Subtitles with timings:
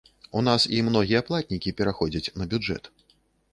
[0.39, 2.93] У нас і многія платнікі пераходзяць на бюджэт.